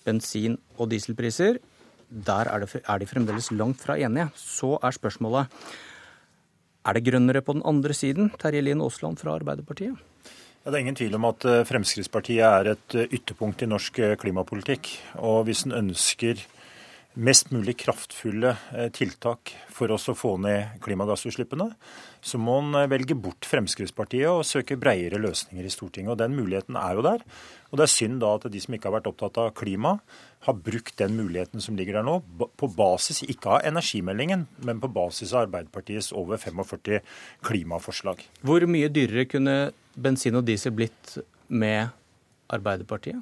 bensin- 0.09 0.59
og 0.81 0.89
dieselpriser, 0.91 1.61
der 2.11 2.51
er, 2.51 2.65
det, 2.65 2.83
er 2.83 2.99
de 2.99 3.07
fremdeles 3.07 3.51
langt 3.55 3.81
fra 3.81 3.97
enige. 3.97 4.31
Så 4.35 4.77
er 4.83 4.95
spørsmålet 4.97 5.47
er 6.81 6.97
det 6.97 7.05
grønnere 7.05 7.43
på 7.45 7.55
den 7.55 7.65
andre 7.69 7.95
siden? 7.95 8.31
Terje 8.41 8.63
Lien 8.65 8.81
Aasland 8.81 9.21
fra 9.21 9.35
Arbeiderpartiet. 9.37 9.99
Ja, 10.61 10.71
det 10.71 10.77
er 10.77 10.83
ingen 10.85 10.97
tvil 10.97 11.15
om 11.17 11.27
at 11.29 11.45
eh, 11.49 11.63
Fremskrittspartiet 11.65 12.45
er 12.45 12.73
et 12.75 12.97
eh, 12.97 13.13
ytterpunkt 13.17 13.63
i 13.65 13.69
norsk 13.69 14.01
eh, 14.01 14.17
klimapolitikk. 14.21 14.91
Og 15.25 15.47
hvis 15.49 15.65
en 15.65 15.77
ønsker 15.77 16.43
mest 17.19 17.51
mulig 17.51 17.75
kraftfulle 17.83 18.53
eh, 18.77 18.89
tiltak 18.95 19.53
for 19.73 19.91
oss 19.91 20.07
å 20.11 20.15
få 20.15 20.37
ned 20.43 20.77
klimagassutslippene, 20.85 21.67
så 22.23 22.39
må 22.39 22.61
en 22.61 22.77
eh, 22.79 22.89
velge 22.91 23.17
bort 23.19 23.49
Fremskrittspartiet 23.51 24.31
og 24.31 24.47
søke 24.47 24.79
bredere 24.81 25.19
løsninger 25.23 25.67
i 25.67 25.73
Stortinget. 25.73 26.13
Og 26.15 26.21
den 26.21 26.37
muligheten 26.39 26.79
er 26.79 26.99
jo 26.99 27.05
der. 27.07 27.25
Og 27.71 27.81
det 27.81 27.87
er 27.87 27.93
synd 27.93 28.21
da 28.23 28.35
at 28.39 28.47
de 28.53 28.63
som 28.63 28.77
ikke 28.77 28.91
har 28.91 28.97
vært 28.99 29.11
opptatt 29.11 29.41
av 29.43 29.51
klima, 29.59 29.97
har 30.47 30.57
brukt 30.57 30.97
den 31.03 31.19
muligheten 31.19 31.63
som 31.63 31.77
ligger 31.77 31.99
der 31.99 32.07
nå, 32.07 32.21
på 32.57 32.71
basis 32.73 33.25
ikke 33.27 33.59
av 33.59 33.67
energimeldingen, 33.69 34.47
men 34.65 34.81
på 34.81 34.91
basis 34.95 35.35
av 35.35 35.49
Arbeiderpartiets 35.49 36.13
over 36.17 36.41
45 36.41 37.03
klimaforslag. 37.47 38.23
Hvor 38.47 38.65
mye 38.71 38.93
dyrere 38.93 39.27
kunne 39.29 39.57
bensin 39.99 40.39
og 40.39 40.47
diesel 40.49 40.75
blitt 40.79 41.19
med 41.51 41.91
Arbeiderpartiet? 42.51 43.21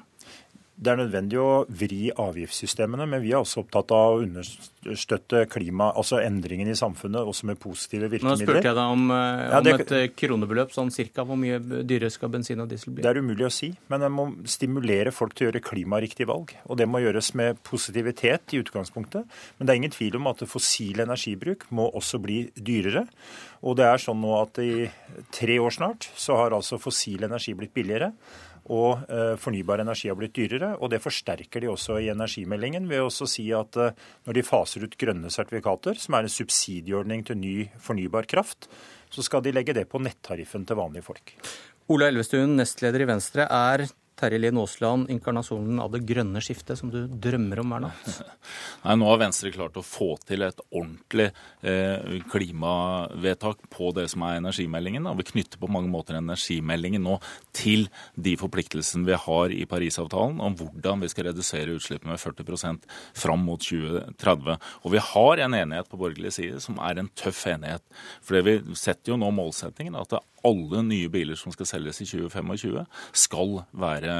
Det 0.78 0.92
er 0.92 0.98
nødvendig 1.00 1.38
å 1.42 1.64
vri 1.74 2.04
avgiftssystemene, 2.14 3.02
men 3.10 3.22
vi 3.24 3.32
er 3.32 3.40
også 3.40 3.64
opptatt 3.64 3.90
av 3.96 4.12
å 4.14 4.20
understøtte 4.22 5.40
klima, 5.50 5.88
altså 5.98 6.20
endringen 6.22 6.70
i 6.70 6.76
samfunnet, 6.78 7.26
også 7.26 7.48
med 7.50 7.58
positive 7.58 8.06
virkemidler. 8.12 8.38
Nå 8.38 8.46
spurte 8.46 8.68
jeg 8.68 8.76
deg 8.78 8.92
om, 8.92 9.10
om 9.10 9.16
Ja, 9.50 9.60
det- 9.60 9.74
et 9.80 9.92
eh, 9.92 10.06
kronebeløp, 10.14 10.70
sånn 10.70 10.92
cirka. 10.94 11.24
Hvor 11.26 11.36
mye 11.36 11.58
dyrere 11.58 12.10
skal 12.14 12.30
bensin 12.30 12.60
og 12.62 12.68
diesel 12.70 12.94
bli? 12.94 13.02
Det 13.02 13.10
er 13.10 13.20
umulig 13.20 13.46
å 13.48 13.50
si, 13.52 13.72
men 13.90 14.02
en 14.06 14.12
må 14.12 14.28
stimulere 14.46 15.10
folk 15.10 15.34
til 15.34 15.48
å 15.48 15.50
gjøre 15.50 15.64
klimariktige 15.66 16.30
valg. 16.30 16.54
Og 16.68 16.78
det 16.78 16.86
må 16.86 17.02
gjøres 17.02 17.34
med 17.34 17.58
positivitet 17.66 18.54
i 18.54 18.62
utgangspunktet. 18.62 19.26
Men 19.58 19.66
det 19.66 19.74
er 19.74 19.80
ingen 19.82 19.90
tvil 19.98 20.14
om 20.16 20.28
at 20.28 20.46
fossil 20.46 21.02
energibruk 21.02 21.66
må 21.74 21.90
også 21.92 22.22
bli 22.22 22.52
dyrere. 22.54 23.08
Og 23.66 23.74
det 23.76 23.86
er 23.90 23.98
sånn 23.98 24.20
nå 24.22 24.30
at 24.40 24.58
i 24.62 24.88
tre 25.34 25.58
år 25.58 25.74
snart 25.74 26.06
så 26.14 26.36
har 26.38 26.54
altså 26.54 26.78
fossil 26.78 27.24
energi 27.26 27.54
blitt 27.58 27.74
billigere. 27.74 28.12
Og 28.68 29.04
eh, 29.08 29.34
fornybar 29.40 29.80
energi 29.80 30.10
har 30.10 30.18
blitt 30.18 30.34
dyrere, 30.36 30.74
og 30.76 30.92
det 30.92 31.00
forsterker 31.00 31.64
de 31.64 31.70
også 31.72 31.98
i 32.02 32.10
energimeldingen 32.12 32.88
ved 32.90 33.06
å 33.06 33.28
si 33.28 33.46
at 33.56 33.78
eh, 33.80 33.94
når 34.28 34.38
de 34.38 34.44
faser 34.44 34.84
ut 34.84 34.98
grønne 35.00 35.32
sertifikater, 35.32 35.96
som 36.00 36.18
er 36.18 36.28
en 36.28 36.34
subsidieordning 36.34 37.24
til 37.24 37.40
ny 37.40 37.56
fornybar 37.82 38.28
kraft, 38.28 38.68
så 39.08 39.24
skal 39.24 39.44
de 39.44 39.54
legge 39.56 39.76
det 39.76 39.86
på 39.88 40.02
nettariffen 40.04 40.68
til 40.68 40.78
vanlige 40.80 41.06
folk. 41.08 41.32
Ola 41.88 42.10
Elvestuen, 42.12 42.58
nestleder 42.58 43.00
i 43.00 43.08
Venstre. 43.08 43.48
Er 43.48 43.86
Terje 44.18 44.40
Lien 44.40 44.58
Aasland, 44.58 45.10
inkarnasjonen 45.14 45.78
av 45.82 45.92
det 45.94 46.00
grønne 46.08 46.40
skiftet 46.42 46.80
som 46.80 46.90
du 46.90 47.04
drømmer 47.06 47.60
om 47.62 47.74
hver 47.74 47.84
natt? 47.86 48.08
Nei, 48.84 48.96
Nå 48.98 49.06
har 49.10 49.20
Venstre 49.22 49.52
klart 49.54 49.78
å 49.78 49.84
få 49.86 50.10
til 50.26 50.42
et 50.46 50.58
ordentlig 50.68 51.28
eh, 51.62 52.18
klimavedtak 52.32 53.68
på 53.70 53.92
det 53.96 54.08
som 54.10 54.24
er 54.26 54.40
energimeldingen. 54.40 55.06
Og 55.10 55.20
vi 55.20 55.28
knytter 55.30 55.62
på 55.62 55.70
mange 55.70 55.90
måter 55.92 56.18
energimeldingen 56.18 57.06
nå 57.06 57.18
til 57.56 57.86
de 58.18 58.34
forpliktelsene 58.40 59.06
vi 59.06 59.18
har 59.28 59.54
i 59.54 59.64
Parisavtalen 59.70 60.42
om 60.42 60.58
hvordan 60.58 61.04
vi 61.04 61.12
skal 61.12 61.30
redusere 61.30 61.76
utslippene 61.78 62.16
med 62.16 62.22
40% 62.22 62.88
fram 63.22 63.46
mot 63.46 63.62
2030. 63.62 64.58
Og 64.82 64.94
vi 64.96 65.04
har 65.12 65.44
en 65.44 65.58
enighet 65.62 65.90
på 65.90 66.00
borgerlig 66.00 66.34
side 66.40 66.62
som 66.64 66.80
er 66.82 66.98
en 66.98 67.12
tøff 67.18 67.44
enighet. 67.54 67.86
For 68.24 68.42
vi 68.42 68.58
setter 68.78 69.14
jo 69.14 69.20
nå 69.22 69.30
målsettingen 69.34 69.98
at 69.98 70.16
det 70.16 70.24
alle 70.46 70.82
nye 70.86 71.08
biler 71.12 71.38
som 71.38 71.52
skal 71.54 71.68
selges 71.68 72.00
i 72.02 72.06
2025, 72.08 72.84
skal 73.16 73.54
være 73.78 74.16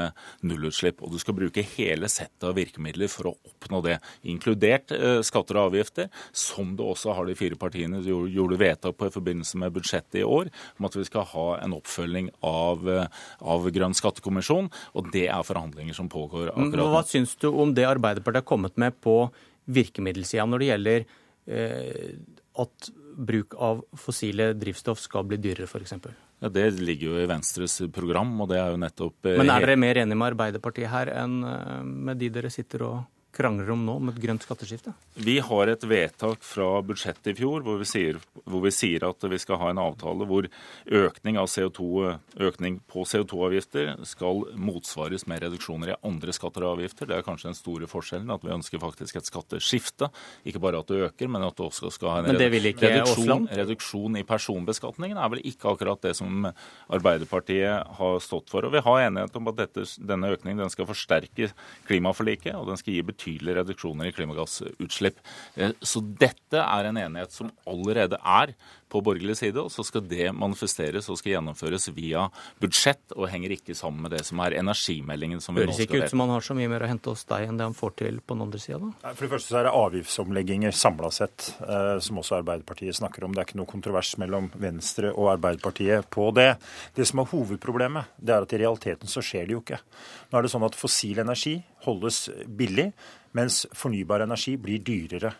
nullutslipp. 0.47 1.03
Og 1.03 1.13
du 1.13 1.19
skal 1.21 1.37
bruke 1.37 1.63
hele 1.75 2.09
settet 2.11 2.47
av 2.47 2.57
virkemidler 2.57 3.11
for 3.11 3.31
å 3.31 3.35
oppnå 3.47 3.81
det, 3.85 3.97
inkludert 4.29 4.93
eh, 4.95 5.21
skatter 5.25 5.59
og 5.59 5.71
avgifter, 5.71 6.09
som 6.35 6.75
det 6.79 6.85
også 6.85 7.15
har 7.17 7.29
de 7.29 7.37
fire 7.39 7.59
partiene 7.59 8.01
gjorde 8.03 8.59
vedtak 8.59 8.97
på 8.99 9.09
i 9.09 9.13
forbindelse 9.13 9.59
med 9.61 9.75
budsjettet 9.75 10.21
i 10.21 10.25
år, 10.27 10.51
om 10.79 10.89
at 10.89 10.97
vi 10.97 11.05
skal 11.07 11.27
ha 11.33 11.47
en 11.59 11.77
oppfølging 11.77 12.31
av, 12.45 12.89
eh, 12.89 13.29
av 13.39 13.69
Grønn 13.73 13.97
skattekommisjon. 13.97 14.71
Og 14.97 15.13
det 15.13 15.27
er 15.29 15.45
forhandlinger 15.45 15.97
som 15.97 16.09
pågår 16.11 16.51
akkurat 16.53 16.81
nå. 16.81 16.89
Hva 16.95 17.05
syns 17.07 17.35
du 17.39 17.49
om 17.51 17.73
det 17.75 17.87
Arbeiderpartiet 17.89 18.43
har 18.43 18.49
kommet 18.49 18.77
med 18.81 18.97
på 19.03 19.21
virkemiddelsida 19.69 20.45
når 20.49 20.61
det 20.61 20.69
gjelder 20.71 21.05
eh, 21.49 22.13
at 22.59 22.89
bruk 23.19 23.55
av 23.59 23.83
fossile 23.99 24.53
drivstoff 24.57 25.01
skal 25.03 25.27
bli 25.27 25.39
dyrere, 25.41 25.67
f.eks.? 25.67 25.93
Ja, 26.39 26.49
Det 26.49 26.69
ligger 26.79 27.11
jo 27.11 27.19
i 27.19 27.27
Venstres 27.27 27.81
program, 27.93 28.31
og 28.41 28.49
det 28.51 28.59
er 28.61 28.71
jo 28.71 28.79
nettopp 28.79 29.27
eh, 29.27 29.37
Men 29.41 29.51
er 29.51 29.65
dere 29.65 29.79
mer 29.79 29.99
enig 29.99 30.15
med 30.15 30.31
Arbeiderpartiet 30.31 30.91
her 30.91 31.11
enn 31.19 31.41
eh, 31.43 31.79
med 31.83 32.21
de 32.21 32.29
dere 32.31 32.51
sitter 32.53 32.85
og 32.87 32.99
krangler 33.35 33.69
om 33.71 33.85
nå, 33.85 33.95
om 34.01 34.09
et 34.09 34.17
grønt 34.19 34.43
skatteskifte? 34.43 34.93
Vi 35.19 35.37
har 35.43 35.69
et 35.69 35.83
vedtak 35.87 36.43
fra 36.45 36.67
budsjettet 36.85 37.31
i 37.31 37.35
fjor 37.37 37.63
hvor 37.65 37.77
vi, 37.79 37.87
sier, 37.87 38.17
hvor 38.43 38.63
vi 38.63 38.71
sier, 38.73 39.05
at 39.05 39.25
vi 39.31 39.39
skal 39.41 39.59
ha 39.61 39.69
en 39.71 39.81
avtale 39.81 40.25
hvor 40.29 40.47
økning, 40.85 41.37
av 41.39 41.49
CO2, 41.51 42.15
økning 42.49 42.79
på 42.89 43.03
CO2-avgifter 43.07 43.93
skal 44.07 44.41
motsvares 44.57 45.27
med 45.29 45.43
reduksjoner 45.45 45.93
i 45.93 45.97
andre 46.07 46.33
skatter 46.35 46.65
og 46.65 46.77
avgifter. 46.77 47.09
Det 47.09 47.19
er 47.19 47.25
kanskje 47.27 47.51
den 47.51 47.59
store 47.59 47.89
forskjellen, 47.91 48.33
at 48.33 48.45
vi 48.45 48.53
ønsker 48.55 48.81
faktisk 48.81 49.19
et 49.19 49.29
skatteskifte. 49.29 50.09
Ikke 50.49 50.63
bare 50.63 50.81
at 50.81 50.89
det 50.89 51.03
øker, 51.09 51.31
men 51.31 51.45
at 51.45 51.57
det 51.59 51.67
også 51.67 51.93
skal 51.93 52.15
ha 52.15 52.23
en 52.23 52.31
reduksjon, 52.33 53.47
reduksjon 53.61 54.19
i 54.19 54.25
personbeskatningen. 54.27 55.19
er 55.19 55.33
vel 55.35 55.45
ikke 55.45 55.75
akkurat 55.75 56.01
det 56.03 56.15
som 56.17 56.49
Arbeiderpartiet 56.89 57.95
har 57.99 58.19
stått 58.23 58.49
for. 58.49 58.65
Og 58.65 58.73
vi 58.73 58.83
har 58.83 59.05
enighet 59.05 59.37
om 59.37 59.53
at 59.53 59.61
dette, 59.61 59.85
denne 60.01 60.33
økningen 60.33 60.65
den 60.65 60.73
skal 60.73 60.89
forsterke 60.89 61.51
klimaforliket, 61.87 62.55
og 62.57 62.71
den 62.71 62.79
skal 62.79 62.95
gi 62.95 63.05
betydelig 63.05 63.18
betydelige 63.19 63.59
reduksjoner 63.59 64.09
i 64.09 64.13
klimagassutslipp. 64.15 65.19
Eh, 65.55 65.75
så 65.83 66.01
dette 66.01 66.63
er 66.63 66.89
en 66.89 67.01
enighet 67.03 67.35
som 67.35 67.51
allerede 67.67 68.19
er 68.23 68.55
på 68.89 69.01
borgerlig 69.05 69.37
side, 69.39 69.61
og 69.61 69.71
så 69.73 69.85
skal 69.85 70.03
det 70.09 70.31
manifesteres 70.35 71.09
og 71.09 71.19
skal 71.19 71.35
gjennomføres 71.35 71.89
via 71.95 72.25
budsjett, 72.61 73.15
og 73.15 73.29
henger 73.31 73.53
ikke 73.55 73.75
sammen 73.77 74.05
med 74.05 74.15
det 74.17 74.23
som 74.27 74.41
er 74.43 74.57
energimeldingen 74.59 75.43
som 75.43 75.55
vi 75.55 75.63
Høres 75.63 75.73
nå 75.73 75.77
skal 75.77 75.85
Høres 75.85 76.03
ikke 76.03 76.09
ut 76.09 76.13
som 76.15 76.23
han 76.25 76.33
har 76.33 76.45
så 76.45 76.57
mye 76.57 76.71
mer 76.71 76.85
å 76.85 76.89
hente 76.89 77.13
hos 77.13 77.25
deg 77.29 77.47
enn 77.47 77.59
det 77.59 77.67
han 77.69 77.77
får 77.77 77.95
til 78.01 78.19
på 78.21 78.37
den 78.37 78.45
andre 78.47 78.61
sida, 78.63 78.79
da? 78.81 79.13
For 79.13 79.25
det 79.25 79.31
første 79.35 79.53
så 79.53 79.59
er 79.61 79.67
det 79.69 79.75
avgiftsomlegginger 79.79 80.77
samla 80.79 81.11
sett, 81.13 81.51
eh, 81.65 81.95
som 82.05 82.21
også 82.21 82.39
Arbeiderpartiet 82.39 82.97
snakker 82.99 83.25
om. 83.25 83.35
Det 83.35 83.43
er 83.43 83.49
ikke 83.49 83.61
noe 83.61 83.69
kontrovers 83.69 84.15
mellom 84.21 84.49
Venstre 84.59 85.13
og 85.13 85.31
Arbeiderpartiet 85.35 86.09
på 86.13 86.29
det. 86.37 86.49
Det 86.97 87.07
som 87.07 87.21
er 87.23 87.29
hovedproblemet, 87.33 88.15
det 88.17 88.35
er 88.35 88.47
at 88.47 88.55
i 88.55 88.61
realiteten 88.63 89.11
så 89.11 89.23
skjer 89.25 89.47
det 89.47 89.57
jo 89.57 89.63
ikke. 89.63 89.81
Nå 90.29 90.39
er 90.39 90.45
det 90.45 90.53
sånn 90.53 90.67
at 90.67 90.77
fossil 90.77 91.21
energi 91.21 91.59
holdes 91.85 92.27
billig, 92.45 92.89
mens 93.37 93.63
fornybar 93.77 94.25
energi 94.25 94.55
blir 94.61 94.81
dyrere. 94.85 95.35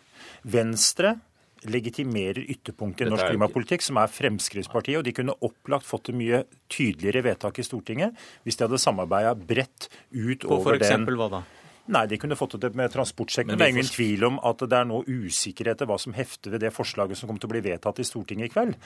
Venstre 0.50 1.16
legitimerer 1.68 2.42
ytterpunktet 2.46 3.06
i 3.06 3.10
norsk 3.10 3.30
klimapolitikk, 3.32 3.84
som 3.84 4.00
er 4.00 4.12
Fremskrittspartiet. 4.12 5.00
Og 5.00 5.06
de 5.06 5.14
kunne 5.16 5.36
opplagt 5.44 5.88
fått 5.88 6.10
det 6.10 6.16
mye 6.18 6.44
tydeligere 6.72 7.24
vedtak 7.30 7.60
i 7.60 7.66
Stortinget 7.66 8.16
hvis 8.44 8.58
de 8.58 8.66
hadde 8.66 8.80
samarbeida 8.80 9.34
bredt 9.34 9.90
utover 10.10 10.54
den 10.56 10.68
For 10.68 10.78
eksempel 10.80 11.18
hva 11.20 11.32
da? 11.38 11.42
Nei, 11.90 12.04
de 12.06 12.18
kunne 12.22 12.36
fått 12.38 12.54
det 12.62 12.70
med 12.78 12.92
transportsektoren. 12.92 13.58
Det 13.58 13.66
er 13.66 13.72
ingen 13.74 13.88
tvil 13.88 14.22
om 14.28 14.36
at 14.46 14.62
det 14.62 14.76
er 14.78 14.86
nå 14.86 15.00
usikkerhet 15.08 15.82
i 15.82 15.88
hva 15.90 15.96
som 15.98 16.14
hefter 16.14 16.54
ved 16.54 16.62
det 16.62 16.70
forslaget 16.74 17.18
som 17.18 17.26
kommer 17.26 17.42
til 17.42 17.50
å 17.50 17.54
bli 17.54 17.62
vedtatt 17.64 17.98
i 17.98 18.06
Stortinget 18.06 18.50
i 18.50 18.52
kveld. 18.54 18.76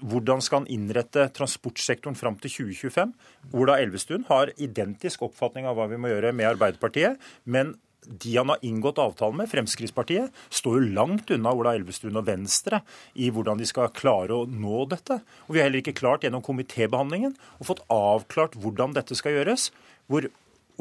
Hvordan 0.00 0.40
skal 0.44 0.62
han 0.62 0.70
innrette 0.72 1.26
transportsektoren 1.36 2.16
fram 2.16 2.38
til 2.40 2.54
2025? 2.64 3.12
Ola 3.60 3.76
Elvestuen 3.82 4.24
har 4.30 4.54
identisk 4.56 5.26
oppfatning 5.26 5.68
av 5.68 5.76
hva 5.76 5.90
vi 5.92 6.00
må 6.00 6.12
gjøre 6.14 6.32
med 6.32 6.54
Arbeiderpartiet. 6.54 7.20
men 7.44 7.74
de 8.06 8.36
han 8.36 8.52
har 8.52 8.62
inngått 8.66 9.00
avtale 9.02 9.36
med, 9.38 9.50
Fremskrittspartiet, 9.50 10.32
står 10.52 10.78
jo 10.78 10.92
langt 10.98 11.32
unna 11.34 11.54
Ola 11.56 11.74
Elvestuen 11.78 12.20
og 12.20 12.28
Venstre 12.28 12.82
i 13.14 13.30
hvordan 13.32 13.60
de 13.60 13.68
skal 13.68 13.92
klare 13.96 14.36
å 14.36 14.46
nå 14.48 14.84
dette. 14.90 15.20
Og 15.48 15.54
Vi 15.54 15.60
har 15.60 15.68
heller 15.68 15.82
ikke 15.82 15.96
klart 15.96 16.26
gjennom 16.26 16.44
komitébehandlingen 16.44 17.36
å 17.58 17.68
fått 17.68 17.84
avklart 17.92 18.58
hvordan 18.60 18.96
dette 18.96 19.16
skal 19.18 19.38
gjøres. 19.38 19.70
hvor 20.06 20.28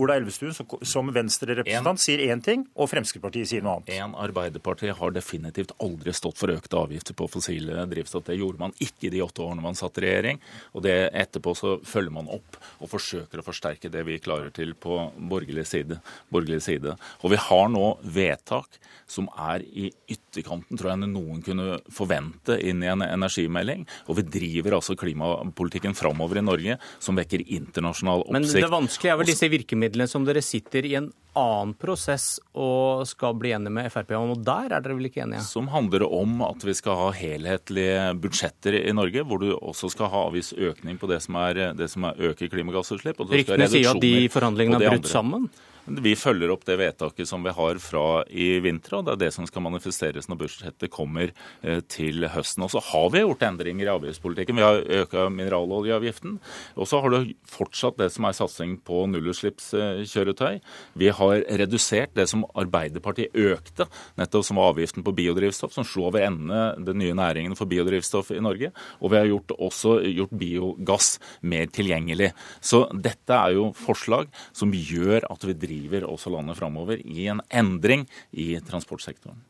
Ola 0.02 0.16
Elvestuen 0.18 0.56
som 0.82 1.10
Venstre-representant 1.14 2.02
sier 2.02 2.24
én 2.34 2.42
ting, 2.42 2.64
og 2.74 2.90
Fremskrittspartiet 2.90 3.50
sier 3.50 3.62
noe 3.62 3.76
annet. 3.78 3.92
En 4.02 4.16
Arbeiderpartiet 4.18 4.98
har 4.98 5.14
definitivt 5.14 5.76
aldri 5.84 6.14
stått 6.18 6.40
for 6.40 6.50
økte 6.50 6.80
avgifter 6.80 7.14
på 7.18 7.28
fossile 7.30 7.86
drivstoff. 7.92 8.26
Det 8.26 8.40
gjorde 8.40 8.62
man 8.64 8.74
ikke 8.82 9.12
de 9.14 9.22
åtte 9.22 9.44
årene 9.46 9.62
man 9.62 9.78
satt 9.78 10.00
i 10.02 10.06
regjering. 10.08 10.42
Og 10.74 10.86
det 10.88 10.96
etterpå 11.12 11.54
så 11.58 11.76
følger 11.86 12.16
man 12.16 12.32
opp 12.34 12.58
og 12.80 12.90
forsøker 12.90 13.42
å 13.42 13.46
forsterke 13.46 13.92
det 13.94 14.02
vi 14.08 14.18
klarer 14.24 14.50
til 14.56 14.74
på 14.74 14.98
borgerlig 15.30 15.68
side. 15.70 16.00
Borgerlig 16.34 16.64
side. 16.66 16.98
Og 17.22 17.36
vi 17.36 17.42
har 17.46 17.70
nå 17.70 17.86
vedtak 18.02 18.82
som 19.14 19.28
er 19.38 19.62
i 19.62 19.92
ytterkanten, 20.10 20.80
tror 20.80 20.94
jeg 20.94 21.04
noen 21.04 21.44
kunne 21.46 21.78
forvente 21.94 22.58
inn 22.66 22.82
i 22.82 22.90
en 22.90 23.06
energimelding. 23.06 23.86
Og 24.10 24.18
vi 24.18 24.26
driver 24.40 24.80
altså 24.80 24.98
klimapolitikken 24.98 25.94
framover 25.94 26.42
i 26.42 26.46
Norge 26.46 26.80
som 26.98 27.20
vekker 27.20 27.46
internasjonal 27.46 28.26
oppsikt. 28.26 28.40
Men 28.40 28.50
det 28.50 28.74
vanskelige 28.74 29.14
er 29.14 29.22
vel 29.22 29.30
disse 29.30 29.54
virkemidlene 29.54 29.83
virkemidlene 29.84 30.08
som 30.08 30.25
dere 30.25 30.42
sitter 30.42 30.86
i 30.86 30.96
en 30.96 31.12
annen 31.40 31.74
prosess 31.80 32.38
og 32.54 33.04
skal 33.10 33.36
bli 33.40 33.54
enige 33.56 33.74
med 33.74 33.90
Frp 33.94 34.13
om, 34.18 34.36
og 34.36 34.46
der 34.46 34.70
er 34.70 34.84
dere 34.86 34.98
vel 34.98 35.10
ikke 35.10 35.24
enige? 35.25 35.44
Som 35.48 35.70
handler 35.74 36.06
om 36.08 36.42
at 36.46 36.63
vi 36.66 36.75
skal 36.78 37.00
ha 37.00 37.10
helhetlige 37.18 38.13
budsjetter 38.24 38.80
i 38.84 38.96
Norge, 38.96 39.25
hvor 39.28 39.42
du 39.42 39.52
også 39.56 39.92
skal 39.94 40.12
ha 40.13 40.25
avgiftsøkning 40.30 41.02
på 41.02 41.10
det 41.12 41.22
som, 41.25 41.38
er, 41.44 41.66
det 41.78 41.90
som 41.94 42.10
er 42.10 42.25
øker 42.32 42.52
klimagassutslipp. 42.54 43.22
Ryktene 43.34 43.70
sier 43.72 43.94
at 43.94 44.04
de 44.04 44.16
forhandlingene 44.34 44.82
har 44.82 44.98
brutt 44.98 45.12
sammen? 45.12 45.50
Vi 45.84 46.13
følger 46.16 46.52
opp 46.54 46.63
det 46.63 46.78
vedtaket 46.80 47.28
som 47.28 47.44
vi 47.44 47.52
har 47.52 47.80
fra 47.84 48.24
i 48.32 48.60
vinter, 48.63 48.96
og 48.96 49.08
det 49.08 49.13
er 49.13 49.22
det 49.25 49.32
som 49.36 49.48
skal 49.48 49.66
manifesteres 49.66 50.30
når 50.32 50.40
budsjettet 50.46 50.92
kommer 50.94 51.34
eh, 51.60 51.82
til 51.92 52.24
høsten. 52.32 52.63
Og 52.63 52.72
så 52.72 52.80
har 52.88 53.10
vi 53.12 53.24
gjort 53.24 53.44
endringer 53.44 53.90
i 53.90 53.92
avgiftspolitikken. 53.92 54.62
Vi 54.62 54.63
har 54.63 54.80
økt 55.02 55.18
mineraloljeavgiften. 55.36 56.38
Og 56.80 56.88
så 56.88 57.02
har 57.04 57.12
du 57.12 57.34
fortsatt 57.52 58.00
det 58.00 58.10
som 58.16 58.30
er 58.30 58.38
satsing 58.38 58.78
på 58.88 59.04
nullutslippskjøretøy. 59.12 60.62
Vi 61.04 61.12
har 61.12 61.23
redusert 61.32 62.15
det 62.18 62.27
som 62.32 62.46
Arbeiderpartiet 62.60 63.36
økte, 63.36 63.88
nettopp 64.20 64.48
som 64.48 64.62
avgiften 64.63 65.06
på 65.06 65.15
biodrivstoff, 65.15 65.75
som 65.75 65.88
slo 65.88 66.10
over 66.10 66.25
ende 66.25 66.63
den 66.84 67.00
nye 67.01 67.15
næringen 67.18 67.58
for 67.60 67.70
biodrivstoff 67.70 68.34
i 68.36 68.42
Norge. 68.44 68.74
Og 69.00 69.13
vi 69.13 69.20
har 69.22 69.30
gjort, 69.30 69.56
også 69.56 70.00
gjort 70.10 70.36
biogass 70.39 71.15
mer 71.42 71.70
tilgjengelig. 71.74 72.34
Så 72.63 72.86
dette 72.94 73.38
er 73.38 73.56
jo 73.58 73.70
forslag 73.77 74.32
som 74.56 74.74
gjør 74.74 75.30
at 75.32 75.48
vi 75.48 75.53
driver 75.53 75.94
driver 75.94 76.10
også 76.10 76.32
landet 76.34 76.58
framover 76.60 77.01
i 77.03 77.27
en 77.32 77.42
endring 77.51 78.08
i 78.32 78.58
transportsektoren. 78.65 79.42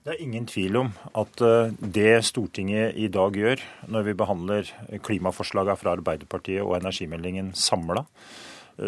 Det 0.00 0.14
er 0.14 0.22
ingen 0.24 0.46
tvil 0.48 0.78
om 0.80 0.92
at 1.14 1.42
eh, 1.44 1.72
det 1.76 2.24
Stortinget 2.24 2.96
i 2.96 3.10
dag 3.12 3.36
gjør, 3.36 3.60
når 3.92 4.06
vi 4.06 4.14
behandler 4.16 4.70
klimaforslagene 5.04 5.76
fra 5.76 5.92
Arbeiderpartiet 5.98 6.64
og 6.64 6.78
energimeldingen 6.78 7.52
samla, 7.52 8.06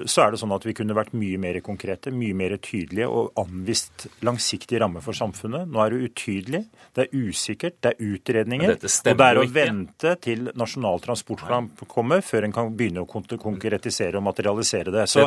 så 0.06 0.24
er 0.24 0.32
det 0.32 0.40
sånn 0.40 0.52
at 0.54 0.64
vi 0.64 0.72
kunne 0.76 0.94
vært 0.96 1.12
mye 1.16 1.38
mer 1.40 1.58
konkrete, 1.64 2.12
mye 2.14 2.36
mer 2.36 2.54
tydelige 2.64 3.08
og 3.12 3.36
anvist 3.40 4.06
langsiktige 4.24 4.80
rammer 4.80 5.04
for 5.04 5.16
samfunnet. 5.16 5.68
Nå 5.68 5.82
er 5.84 5.92
det 5.92 6.08
utydelig, 6.08 6.60
det 6.96 7.04
er 7.04 7.10
usikkert, 7.12 7.76
det 7.84 7.92
er 7.92 8.12
utredninger. 8.14 8.72
Og 8.72 8.86
det 9.20 9.26
er 9.26 9.40
å 9.40 9.44
vente 9.52 10.14
til 10.24 10.48
Nasjonal 10.56 11.02
transportplan 11.04 11.68
kommer 11.92 12.24
før 12.24 12.46
en 12.48 12.54
kan 12.56 12.70
begynne 12.76 13.04
å 13.04 13.08
konkretisere 13.42 14.20
og 14.20 14.24
materialisere 14.30 14.94
det. 14.94 15.04
Så 15.12 15.26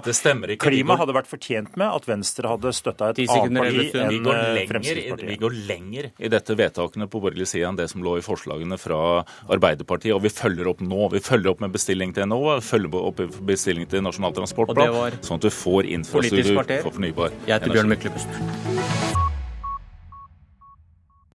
klima 0.64 0.98
hadde 0.98 1.18
vært 1.18 1.30
fortjent 1.30 1.78
med 1.78 1.92
at 1.92 2.10
Venstre 2.10 2.50
hadde 2.50 2.74
støtta 2.74 3.12
et 3.14 3.22
annet 3.26 3.62
parti 3.62 3.86
enn 4.02 4.66
Fremskrittspartiet. 4.72 5.30
Vi 5.30 5.40
går 5.46 5.60
lenger 5.70 6.10
i 6.18 6.32
dette 6.32 6.58
vedtakene 6.58 7.10
på 7.12 7.22
borgerlig 7.22 7.52
side 7.52 7.70
enn 7.70 7.78
det 7.78 7.90
som 7.94 8.02
lå 8.06 8.18
i 8.18 8.26
forslagene 8.26 8.82
fra 8.82 9.22
Arbeiderpartiet. 9.46 10.16
Og 10.18 10.26
vi 10.26 10.34
følger 10.34 10.74
opp 10.74 10.82
nå. 10.82 11.06
Vi 11.14 11.22
følger 11.22 11.54
opp 11.54 11.62
med 11.62 11.76
bestilling 11.76 12.18
til 12.18 12.32
NHO, 12.32 12.58
følger 12.66 13.10
opp 13.12 13.22
med 13.22 13.40
bestilling 13.46 13.86
til 13.92 14.02
Nasjonal 14.06 14.34
transportplan 14.34 14.55
transportplan, 14.56 15.20
sånn 15.22 15.42
at 15.42 15.48
du 15.48 15.52
får 15.54 15.90
infrastruktur 15.98 16.64
for 16.86 16.96
fornybar 16.96 17.32
energi. 17.34 17.50
Jeg 17.50 17.60
heter 17.60 17.76
Bjørn 17.76 17.92
Myklebust. 17.92 19.05